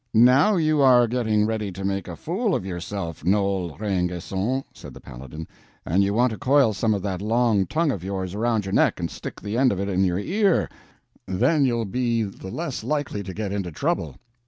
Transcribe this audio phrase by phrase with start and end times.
[0.15, 4.99] "Now you are getting ready to make a fool of yourself, Noel Rainguesson," said the
[4.99, 5.47] Paladin,
[5.85, 8.99] "and you want to coil some of that long tongue of yours around your neck
[8.99, 10.69] and stick the end of it in your ear,
[11.27, 14.15] then you'll be the less likely to get into trouble."